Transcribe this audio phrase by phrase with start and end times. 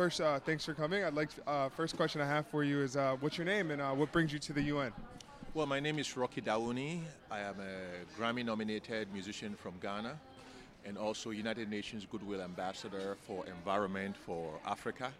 [0.00, 1.04] First, uh, thanks for coming.
[1.04, 3.82] I'd like uh, first question I have for you is uh, what's your name and
[3.82, 4.94] uh, what brings you to the UN?
[5.52, 7.02] Well, my name is Rocky Dawuni.
[7.30, 10.18] I am a Grammy-nominated musician from Ghana,
[10.86, 15.12] and also United Nations Goodwill Ambassador for Environment for Africa.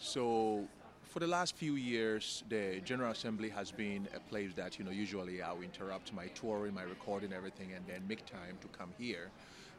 [0.00, 0.66] So,
[1.04, 4.90] for the last few years, the General Assembly has been a place that you know
[4.90, 8.92] usually I will interrupt my touring, my recording, everything, and then make time to come
[8.98, 9.30] here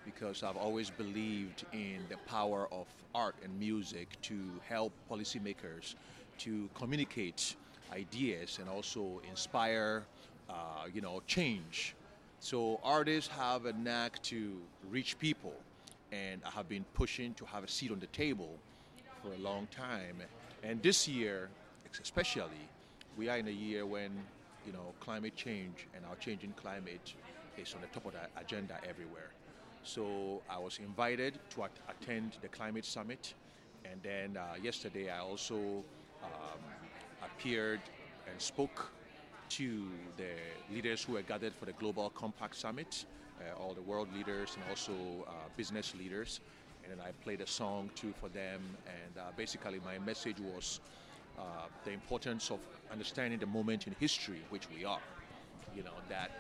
[0.08, 5.96] because I've always believed in the power of art and music to help policymakers
[6.40, 7.56] to communicate
[7.92, 10.04] ideas and also inspire,
[10.50, 11.94] uh, you know, change.
[12.40, 14.54] So artists have a knack to
[14.90, 15.54] reach people,
[16.14, 18.58] and I have been pushing to have a seat on the table
[19.22, 20.22] for a long time.
[20.64, 21.50] And this year,
[22.02, 22.64] especially,
[23.18, 24.12] we are in a year when
[24.66, 27.14] you know climate change and our changing climate
[27.58, 29.37] is on the top of the agenda everywhere.
[29.88, 33.34] So I was invited to at- attend the climate summit,
[33.86, 35.86] and then uh, yesterday I also
[36.22, 36.60] um,
[37.22, 37.80] appeared
[38.30, 38.92] and spoke
[39.50, 40.36] to the
[40.70, 43.06] leaders who were gathered for the Global Compact Summit,
[43.40, 46.42] uh, all the world leaders and also uh, business leaders.
[46.84, 48.78] And then I played a song too for them.
[48.86, 50.82] And uh, basically, my message was
[51.38, 52.60] uh, the importance of
[52.92, 55.02] understanding the moment in history, which we are.
[55.74, 56.32] You know, that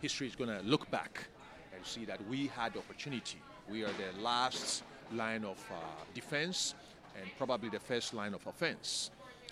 [0.00, 1.28] history is going to look back
[1.74, 3.38] and see that we had the opportunity.
[3.70, 5.74] We are the last line of uh,
[6.14, 6.74] defense
[7.20, 9.10] and probably the first line of offense.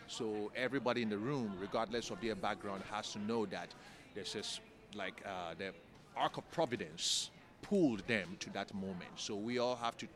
[0.09, 3.69] So everybody in the room, regardless of their background, has to know that
[4.15, 4.61] this is
[4.95, 5.73] like uh, the
[6.17, 7.31] arc of providence
[7.63, 9.11] pulled them to that moment.
[9.17, 10.07] So we all have to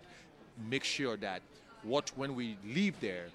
[0.68, 1.40] make sure that
[1.82, 3.26] what when we leave there,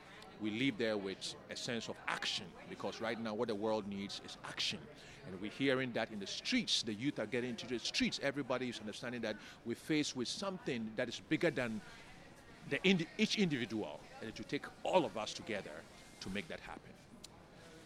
[0.42, 4.22] we leave there with a sense of action because right now what the world needs
[4.25, 4.80] is action.
[5.28, 8.20] And we're hearing that in the streets, the youth are getting into the streets.
[8.23, 11.80] Everybody is understanding that we're faced with something that is bigger than
[12.70, 15.72] the indi- each individual, and it will take all of us together
[16.22, 16.92] to make that happen.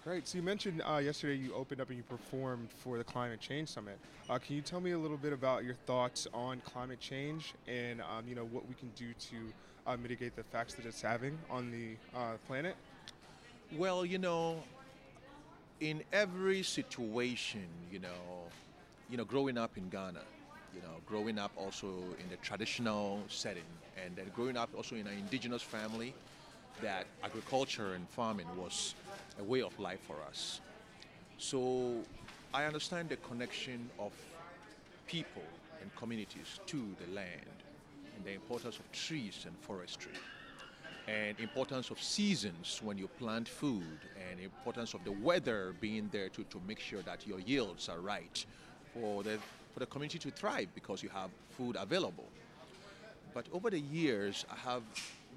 [0.03, 0.27] Great.
[0.27, 3.67] So you mentioned uh, yesterday you opened up and you performed for the Climate Change
[3.69, 3.97] Summit.
[4.29, 8.01] Uh, can you tell me a little bit about your thoughts on climate change and
[8.01, 9.51] um, you know what we can do to
[9.85, 12.75] uh, mitigate the effects that it's having on the uh, planet?
[13.77, 14.63] Well, you know,
[15.79, 18.49] in every situation, you know,
[19.09, 20.21] you know, growing up in Ghana,
[20.73, 21.87] you know, growing up also
[22.19, 23.63] in the traditional setting,
[24.03, 26.13] and then growing up also in an indigenous family,
[26.81, 28.95] that agriculture and farming was
[29.39, 30.59] a way of life for us.
[31.37, 31.95] So
[32.53, 34.11] I understand the connection of
[35.07, 35.43] people
[35.81, 37.64] and communities to the land
[38.15, 40.11] and the importance of trees and forestry
[41.07, 43.99] and importance of seasons when you plant food
[44.29, 47.99] and importance of the weather being there to, to make sure that your yields are
[47.99, 48.45] right
[48.93, 49.37] for the
[49.73, 52.23] for the community to thrive because you have food available.
[53.33, 54.83] But over the years I have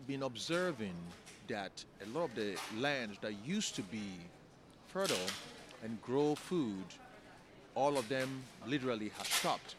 [0.06, 0.94] been observing
[1.48, 4.12] that a lot of the lands that used to be
[4.86, 5.16] fertile
[5.82, 6.84] and grow food,
[7.74, 9.74] all of them literally have stopped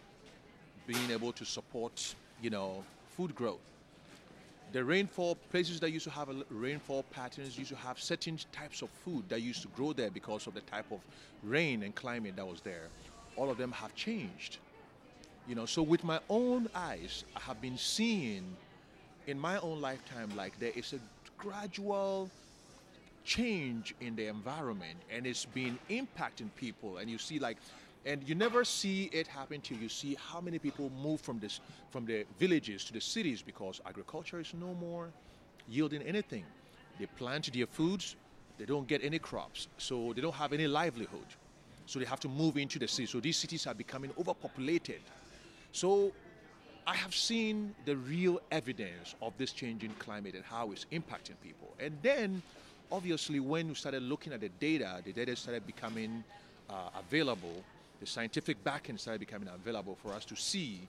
[0.85, 3.59] being able to support, you know, food growth.
[4.71, 8.89] The rainfall places that used to have rainfall patterns used to have certain types of
[8.91, 10.99] food that used to grow there because of the type of
[11.43, 12.87] rain and climate that was there.
[13.35, 14.59] All of them have changed.
[15.47, 18.55] You know so with my own eyes i have been seeing
[19.25, 20.99] in my own lifetime like there is a
[21.37, 22.29] gradual
[23.23, 26.97] change in the environment and it's been impacting people.
[26.97, 27.57] And you see like
[28.05, 31.59] and you never see it happen till you see how many people move from this
[31.91, 35.09] from the villages to the cities because agriculture is no more
[35.67, 36.45] yielding anything.
[36.99, 38.15] They plant their foods
[38.59, 41.25] they don't get any crops so they don't have any livelihood.
[41.85, 43.07] So they have to move into the city.
[43.07, 44.99] So these cities are becoming overpopulated.
[45.71, 46.11] So
[46.85, 51.73] I have seen the real evidence of this changing climate and how it's impacting people.
[51.79, 52.43] And then,
[52.91, 56.23] obviously, when we started looking at the data, the data started becoming
[56.69, 57.63] uh, available,
[57.99, 60.87] the scientific backing started becoming available for us to see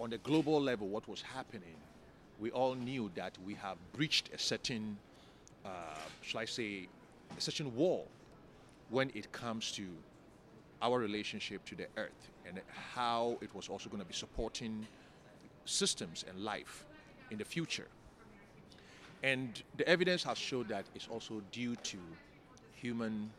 [0.00, 1.76] on the global level what was happening.
[2.40, 4.96] We all knew that we have breached a certain,
[5.64, 5.68] uh,
[6.22, 6.88] shall I say,
[7.36, 8.08] a certain wall
[8.90, 9.86] when it comes to
[10.80, 12.60] our relationship to the earth and
[12.94, 14.86] how it was also going to be supporting
[15.64, 16.86] systems and life
[17.30, 17.88] in the future.
[19.22, 21.98] And the evidence has showed that it's also due to
[22.72, 23.30] human,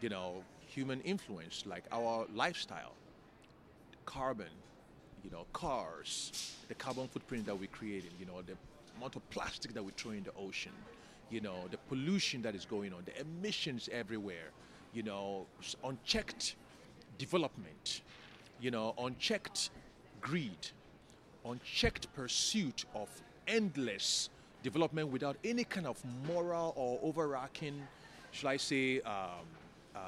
[0.00, 2.94] you know, human influence, like our lifestyle,
[4.06, 4.54] carbon,
[5.22, 8.54] you know, cars, the carbon footprint that we're creating, you know, the
[8.96, 10.72] amount of plastic that we throw in the ocean,
[11.30, 14.50] you know, the pollution that is going on, the emissions everywhere,
[14.94, 15.46] you know,
[15.84, 16.56] unchecked
[17.18, 18.00] development,
[18.60, 19.70] you know, unchecked
[20.20, 20.68] greed,
[21.44, 23.08] unchecked pursuit of
[23.46, 24.30] endless
[24.62, 27.82] development without any kind of moral or overarching,
[28.30, 29.46] shall I say, um,
[29.94, 29.98] uh,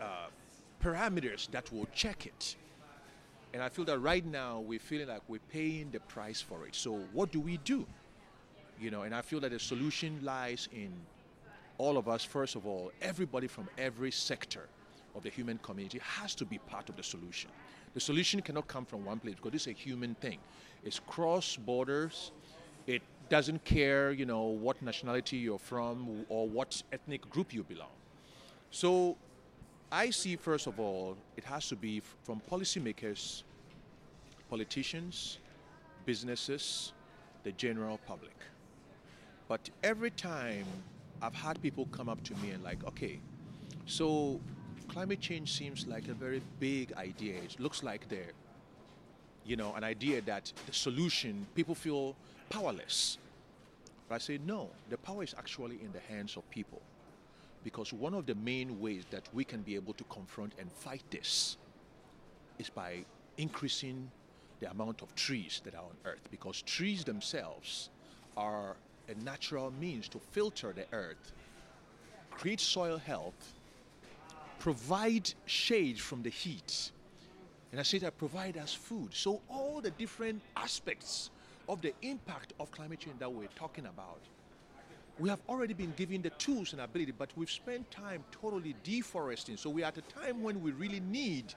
[0.00, 0.28] uh,
[0.82, 2.56] parameters that will check it.
[3.52, 6.74] And I feel that right now we're feeling like we're paying the price for it.
[6.74, 7.86] So what do we do?
[8.80, 10.92] You know, and I feel that the solution lies in
[11.78, 14.68] all of us, first of all, everybody from every sector
[15.14, 17.50] of the human community has to be part of the solution.
[17.94, 20.38] The solution cannot come from one place because it's a human thing.
[20.84, 22.30] It's cross borders.
[22.86, 27.88] It doesn't care, you know, what nationality you're from or what ethnic group you belong.
[28.70, 29.16] So
[29.92, 33.42] I see, first of all, it has to be from policymakers,
[34.48, 35.38] politicians,
[36.06, 36.92] businesses,
[37.42, 38.36] the general public.
[39.48, 40.64] But every time
[41.20, 43.18] I've had people come up to me and like, okay,
[43.86, 44.40] so
[44.86, 47.34] climate change seems like a very big idea.
[47.42, 48.22] It looks like the,
[49.44, 52.14] you know, an idea that the solution, people feel
[52.48, 53.18] powerless.
[54.08, 56.80] But I say, no, the power is actually in the hands of people.
[57.62, 61.02] Because one of the main ways that we can be able to confront and fight
[61.10, 61.56] this
[62.58, 63.04] is by
[63.36, 64.10] increasing
[64.60, 66.26] the amount of trees that are on Earth.
[66.30, 67.90] Because trees themselves
[68.36, 68.76] are
[69.08, 71.32] a natural means to filter the earth,
[72.30, 73.54] create soil health,
[74.58, 76.92] provide shade from the heat.
[77.72, 79.12] And I say that provide us food.
[79.12, 81.30] So all the different aspects
[81.68, 84.20] of the impact of climate change that we're talking about
[85.20, 89.58] we have already been given the tools and ability, but we've spent time totally deforesting.
[89.58, 91.52] So we're at a time when we really need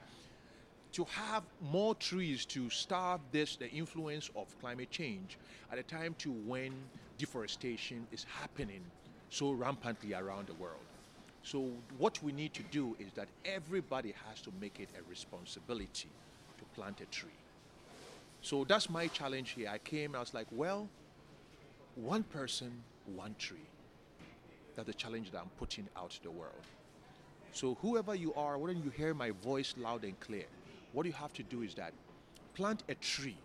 [0.92, 5.38] to have more trees to starve this, the influence of climate change,
[5.72, 6.72] at a time to when
[7.16, 8.82] deforestation is happening
[9.30, 10.84] so rampantly around the world.
[11.42, 16.10] So what we need to do is that everybody has to make it a responsibility
[16.58, 17.30] to plant a tree.
[18.42, 19.70] So that's my challenge here.
[19.72, 20.86] I came, I was like, well,
[21.96, 23.68] one person, one tree.
[24.76, 26.64] That's the challenge that I'm putting out to the world.
[27.52, 30.46] So whoever you are, whether you hear my voice loud and clear,
[30.92, 31.92] what you have to do is that
[32.54, 33.38] plant a tree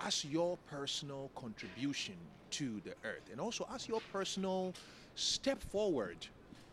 [0.00, 2.14] as your personal contribution
[2.50, 4.74] to the earth and also as your personal
[5.14, 6.26] step forward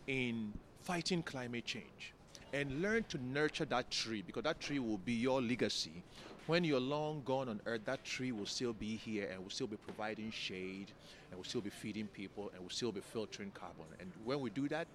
[0.07, 2.13] in fighting climate change
[2.53, 6.03] and learn to nurture that tree because that tree will be your legacy
[6.49, 9.67] when you're long gone on earth, that tree will still be here and will still
[9.67, 10.91] be providing shade
[11.29, 13.85] and will still be feeding people and will still be filtering carbon.
[13.99, 14.87] And when we do that,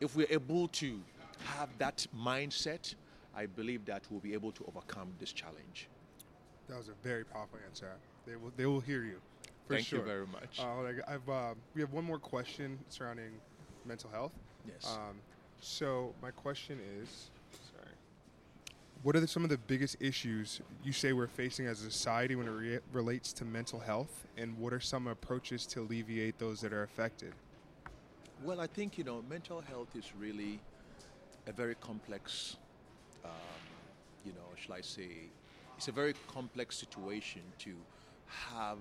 [0.00, 1.00] if we're able to
[1.44, 2.96] have that mindset,
[3.36, 5.88] I believe that we'll be able to overcome this challenge.
[6.68, 7.92] That was a very powerful answer.
[8.26, 9.20] They will, they will hear you.
[9.68, 10.00] Thank sure.
[10.00, 10.58] you very much.
[10.58, 13.30] Uh, I've, uh, we have one more question surrounding
[13.86, 14.32] mental health.
[14.66, 14.96] Yes.
[14.96, 15.16] Um,
[15.60, 17.30] so my question is,
[19.04, 22.48] what are some of the biggest issues you say we're facing as a society when
[22.48, 26.72] it re- relates to mental health, and what are some approaches to alleviate those that
[26.72, 27.34] are affected?
[28.42, 30.58] Well, I think you know mental health is really
[31.46, 32.56] a very complex,
[33.26, 33.30] um,
[34.24, 35.28] you know, shall I say,
[35.76, 37.74] it's a very complex situation to
[38.26, 38.78] have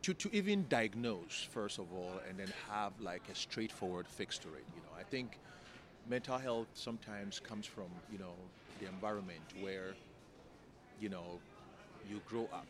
[0.00, 4.48] to, to even diagnose first of all and then have like a straightforward fix to
[4.48, 5.38] it you know i think
[6.06, 9.96] mental health sometimes comes from you know the environment where
[10.96, 11.42] you know
[12.02, 12.68] you grow up.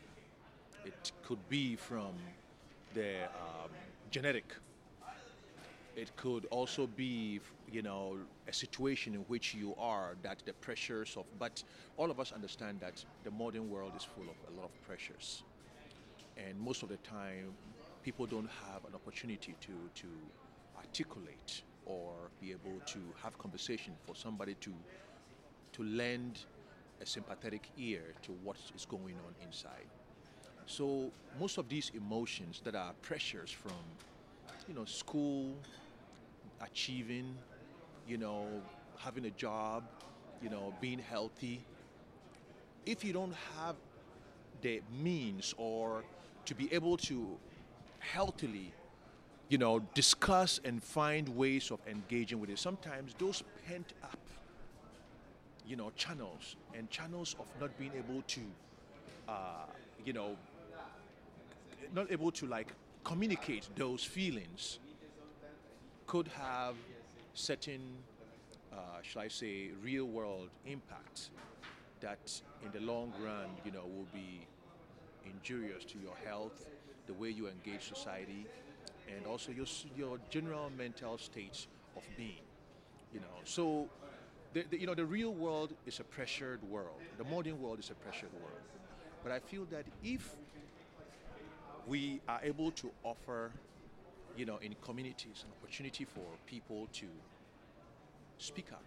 [0.83, 2.35] It could be from
[2.91, 3.71] the um,
[4.09, 4.55] genetic.
[5.95, 11.15] It could also be, you know, a situation in which you are that the pressures
[11.15, 11.25] of.
[11.37, 11.63] But
[11.95, 15.43] all of us understand that the modern world is full of a lot of pressures,
[16.37, 17.57] and most of the time,
[18.03, 20.31] people don't have an opportunity to to
[20.77, 24.73] articulate or be able to have conversation for somebody to
[25.73, 26.39] to lend
[27.01, 29.87] a sympathetic ear to what is going on inside.
[30.65, 33.75] So most of these emotions that are pressures from,
[34.67, 35.57] you know, school,
[36.61, 37.35] achieving,
[38.07, 38.63] you know,
[38.97, 39.83] having a job,
[40.41, 41.65] you know, being healthy.
[42.85, 43.75] If you don't have
[44.61, 46.03] the means or
[46.45, 47.37] to be able to
[47.99, 48.73] healthily,
[49.49, 54.19] you know, discuss and find ways of engaging with it, sometimes those pent up
[55.63, 58.55] you know, channels and channels of not being able to,
[59.27, 59.65] uh,
[59.97, 60.37] you know,
[61.91, 62.73] not able to like
[63.03, 64.79] communicate those feelings
[66.07, 66.75] could have
[67.33, 68.05] certain,
[68.71, 71.31] uh, shall I say, real world impact
[72.01, 74.47] that in the long run, you know, will be
[75.23, 76.67] injurious to your health,
[77.07, 78.49] the way you engage society,
[79.07, 82.43] and also your, your general mental states of being.
[83.11, 83.89] You know, so
[84.53, 87.03] the, the, you know, the real world is a pressured world.
[87.17, 88.63] The modern world is a pressured world.
[89.23, 90.37] But I feel that if
[91.85, 93.51] we are able to offer,
[94.35, 97.07] you know, in communities an opportunity for people to
[98.37, 98.85] speak up,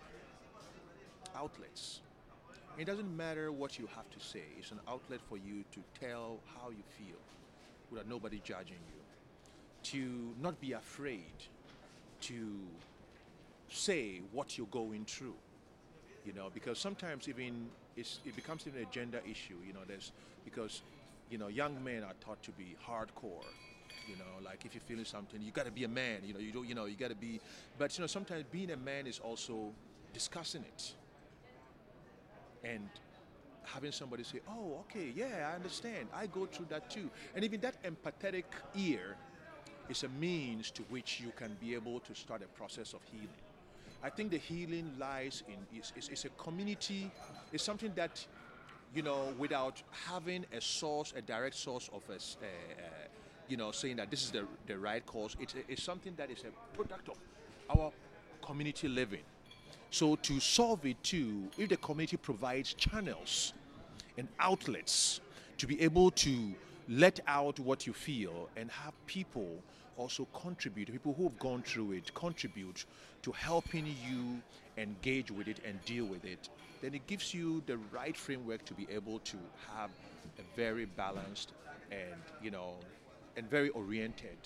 [1.34, 2.02] outlets.
[2.76, 6.42] It doesn't matter what you have to say, it's an outlet for you to tell
[6.54, 7.20] how you feel
[7.90, 8.98] without nobody judging you.
[9.85, 11.32] To not be afraid
[12.23, 12.58] to
[13.68, 15.35] say what you're going through,
[16.26, 20.12] you know, because sometimes even it becomes even a gender issue, you know, there's
[20.44, 20.82] because,
[21.30, 23.44] you know, young men are taught to be hardcore,
[24.08, 26.40] you know, like if you're feeling something, you got to be a man, you know,
[26.40, 27.40] you don't, you know, you got to be,
[27.78, 29.73] but you know, sometimes being a man is also
[30.12, 30.92] discussing it
[32.64, 32.88] and
[33.64, 36.08] having somebody say, "Oh, okay, yeah, I understand.
[36.14, 38.44] I go through that too." And even that empathetic
[38.75, 39.16] ear
[39.88, 43.28] is a means to which you can be able to start a process of healing.
[44.02, 47.11] I think the healing lies in it's, is, is a community.
[47.52, 48.25] It's something that
[48.95, 52.49] you know, without having a source, a direct source of a, uh,
[53.49, 56.42] you know, saying that this is the, the right cause, it's, it's something that is
[56.45, 57.16] a product of
[57.76, 57.92] our
[58.42, 59.23] community living.
[59.90, 63.52] So to solve it too, if the community provides channels
[64.16, 65.21] and outlets
[65.59, 66.54] to be able to
[66.88, 69.62] let out what you feel and have people
[69.97, 72.87] also contribute, people who have gone through it contribute
[73.23, 74.40] to helping you
[74.78, 76.49] engage with it and deal with it,
[76.80, 79.37] then it gives you the right framework to be able to
[79.75, 79.90] have
[80.38, 81.52] a very balanced
[81.90, 82.75] and, you know,
[83.37, 84.38] and very oriented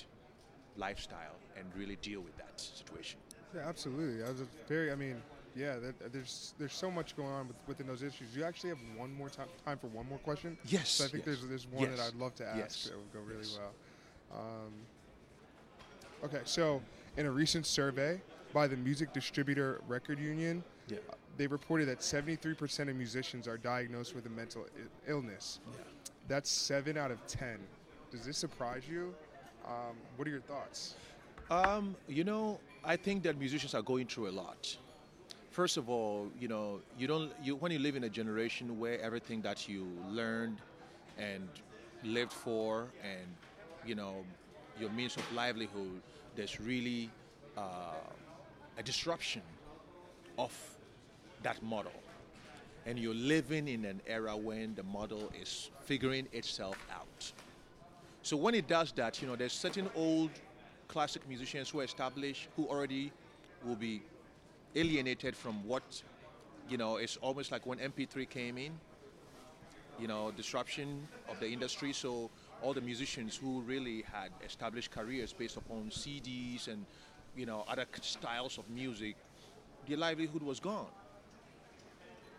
[0.76, 3.18] lifestyle and really deal with that situation.
[3.54, 4.24] Yeah, absolutely.
[4.24, 4.90] I was very.
[4.90, 5.20] I mean,
[5.56, 5.76] yeah.
[5.76, 8.34] That, there's there's so much going on with, within those issues.
[8.34, 10.56] You actually have one more time time for one more question.
[10.66, 10.90] Yes.
[10.90, 11.38] So I think yes.
[11.38, 11.98] there's there's one yes.
[11.98, 12.58] that I'd love to ask.
[12.58, 12.90] Yes.
[12.90, 13.72] That would go really well.
[14.40, 14.72] Um,
[16.24, 16.80] okay, so
[17.16, 18.20] in a recent survey
[18.52, 20.98] by the music distributor record union, Yeah.
[21.10, 25.60] uh, they reported that 73% of musicians are diagnosed with a mental I- illness.
[25.72, 25.78] Yeah.
[26.28, 27.58] That's seven out of ten.
[28.10, 29.14] Does this surprise you?
[29.66, 30.94] Um, what are your thoughts?
[31.50, 34.76] Um, you know, I think that musicians are going through a lot.
[35.52, 38.98] First of all, you know, you don't you when you live in a generation where
[39.00, 40.56] everything that you learned
[41.18, 41.46] and
[42.02, 43.28] lived for and
[43.86, 44.24] you know
[44.80, 46.00] your means of livelihood,
[46.36, 47.10] there's really
[47.58, 48.00] uh,
[48.78, 49.42] a disruption
[50.38, 50.52] of
[51.42, 51.92] that model.
[52.86, 57.32] And you're living in an era when the model is figuring itself out.
[58.22, 60.30] So when it does that, you know, there's certain old
[60.88, 63.12] classic musicians who are established who already
[63.64, 64.02] will be
[64.74, 65.82] alienated from what,
[66.68, 68.72] you know, it's almost like when MP3 came in,
[69.98, 71.92] you know, disruption of the industry.
[71.92, 72.30] So
[72.62, 76.84] all the musicians who really had established careers based upon CDs and,
[77.36, 79.16] you know, other styles of music,
[79.88, 80.86] their livelihood was gone.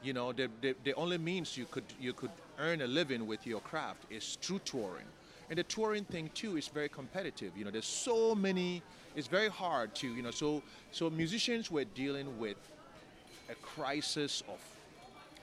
[0.03, 3.47] You know, the, the, the only means you could you could earn a living with
[3.47, 5.05] your craft is through touring.
[5.50, 7.55] And the touring thing too is very competitive.
[7.57, 8.81] You know, there's so many.
[9.15, 10.31] It's very hard to you know.
[10.31, 12.57] So so musicians were dealing with
[13.50, 14.59] a crisis of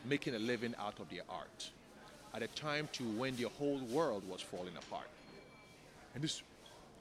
[0.05, 1.71] making a living out of their art
[2.33, 5.09] at a time to when the whole world was falling apart.
[6.15, 6.43] And this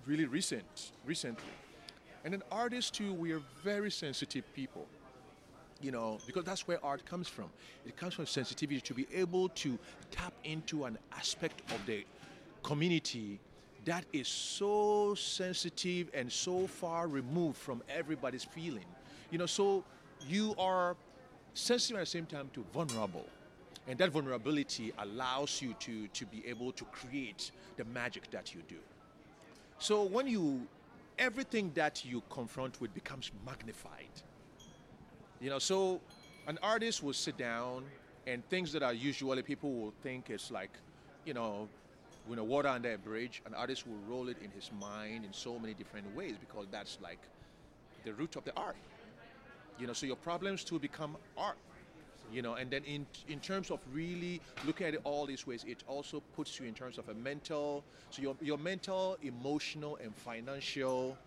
[0.06, 1.54] really recent, recently.
[2.26, 4.88] And then artists too, we are very sensitive people
[5.82, 7.50] you know, because that's where art comes from.
[7.86, 9.78] It comes from sensitivity to be able to
[10.12, 12.04] tap into an aspect of the
[12.64, 13.40] community
[13.86, 18.86] that is so sensitive and so far removed from everybody's feeling.
[19.32, 19.84] You know, so
[20.28, 20.96] you are
[21.54, 23.26] sensitive at the same time to vulnerable.
[23.88, 28.62] And that vulnerability allows you to, to be able to create the magic that you
[28.68, 28.76] do.
[29.80, 30.68] So when you,
[31.18, 34.12] everything that you confront with becomes magnified.
[35.40, 36.02] You know, so
[36.48, 37.86] an artist will sit down
[38.28, 40.72] and things that are usually people will think is like,
[41.26, 41.68] you know,
[42.30, 45.34] you know, water under a bridge, an artist will roll it in his mind in
[45.34, 47.20] so many different ways because that's like
[48.06, 48.76] the root of the art.
[49.80, 51.58] You know, so your problems to become art.
[52.32, 55.64] You know, and then in in terms of really looking at it all these ways,
[55.68, 60.16] it also puts you in terms of a mental, so your your mental, emotional, and
[60.16, 61.18] financial,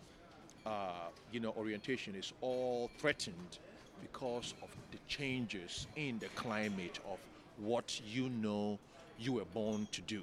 [0.65, 3.59] uh, you know, orientation is all threatened
[4.01, 7.19] because of the changes in the climate of
[7.57, 8.79] what you know
[9.19, 10.23] you were born to do.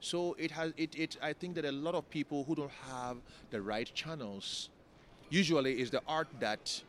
[0.00, 3.16] So it has it, it I think that a lot of people who don't have
[3.50, 4.70] the right channels
[5.30, 6.82] usually is the art that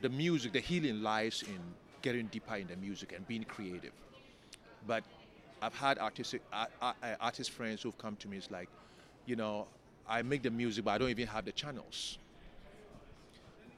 [0.00, 1.58] the music, the healing lies in
[2.02, 3.92] getting deeper in the music and being creative.
[4.86, 5.04] But
[5.60, 8.36] I've had artistic uh, uh, artist friends who've come to me.
[8.36, 8.68] It's like,
[9.26, 9.66] you know,
[10.08, 12.18] I make the music, but I don't even have the channels.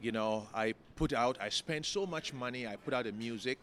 [0.02, 3.58] You know, I put out, I spend so much money, I put out the music,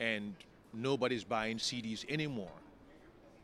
[0.00, 0.34] and
[0.72, 2.50] nobody's buying CDs anymore.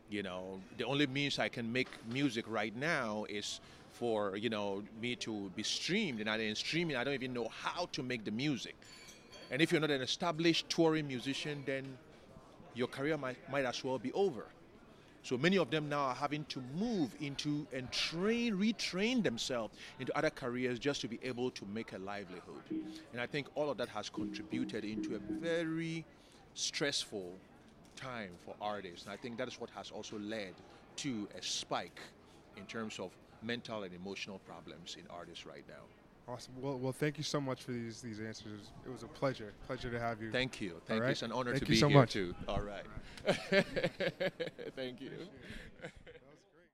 [0.09, 3.59] You know, the only means I can make music right now is
[3.91, 7.47] for you know me to be streamed, and I in streaming I don't even know
[7.49, 8.75] how to make the music.
[9.51, 11.97] And if you're not an established touring musician, then
[12.75, 14.45] your career might, might as well be over.
[15.23, 20.17] So many of them now are having to move into and train, retrain themselves into
[20.17, 22.63] other careers just to be able to make a livelihood.
[23.11, 26.05] And I think all of that has contributed into a very
[26.53, 27.33] stressful
[27.95, 29.05] time for artists.
[29.05, 30.53] And I think that is what has also led
[30.97, 31.99] to a spike
[32.57, 35.85] in terms of mental and emotional problems in artists right now.
[36.27, 36.53] Awesome.
[36.61, 38.71] Well, well, thank you so much for these these answers.
[38.85, 40.31] It was a pleasure, pleasure to have you.
[40.31, 40.79] Thank you.
[40.85, 41.07] Thank right.
[41.07, 41.11] you.
[41.11, 42.13] It's an honor Thank to you be so here much.
[42.13, 42.35] too.
[42.47, 42.85] All right.
[44.75, 45.11] thank you.